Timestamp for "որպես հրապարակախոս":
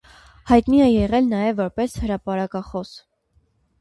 1.61-2.95